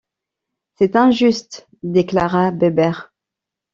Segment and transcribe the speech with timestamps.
[0.79, 1.67] C’est injuste!
[1.83, 3.13] déclara Bébert.